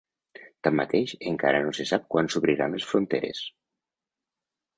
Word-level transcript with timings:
Tanmateix, 0.67 1.13
encara 1.31 1.59
no 1.67 1.73
se 1.81 1.85
sap 1.89 2.07
quan 2.15 2.31
s’obriran 2.37 2.75
les 2.77 2.87
fronteres. 2.93 3.45